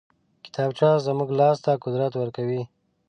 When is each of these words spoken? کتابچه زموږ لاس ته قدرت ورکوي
کتابچه 0.45 0.89
زموږ 1.07 1.29
لاس 1.39 1.57
ته 1.65 1.71
قدرت 1.83 2.13
ورکوي 2.17 2.61